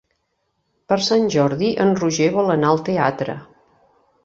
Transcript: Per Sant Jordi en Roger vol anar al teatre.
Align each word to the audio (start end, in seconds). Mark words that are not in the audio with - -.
Per 0.93 0.97
Sant 1.07 1.27
Jordi 1.35 1.69
en 1.85 1.93
Roger 2.01 2.31
vol 2.39 2.51
anar 2.57 2.73
al 2.75 2.83
teatre. 2.91 3.39